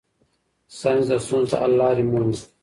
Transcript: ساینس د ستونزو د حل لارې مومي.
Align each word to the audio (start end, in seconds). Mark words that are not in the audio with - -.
ساینس 0.79 1.05
د 1.09 1.13
ستونزو 1.25 1.55
د 1.57 1.59
حل 1.61 1.73
لارې 1.81 2.03
مومي. 2.11 2.35